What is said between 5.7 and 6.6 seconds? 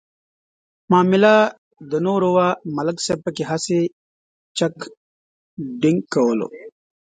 ډینک کولو.